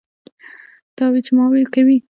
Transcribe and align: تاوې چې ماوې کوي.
تاوې 0.97 1.19
چې 1.25 1.31
ماوې 1.37 1.63
کوي. 1.73 1.97